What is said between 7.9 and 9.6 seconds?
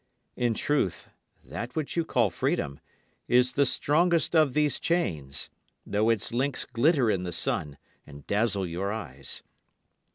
and dazzle your eyes.